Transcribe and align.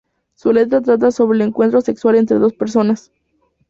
Su 0.33 0.51
letra 0.51 0.81
trata 0.81 1.11
sobre 1.11 1.35
un 1.35 1.41
encuentro 1.49 1.79
sexual 1.81 2.15
entre 2.15 2.39
dos 2.39 2.53
personas. 2.53 3.11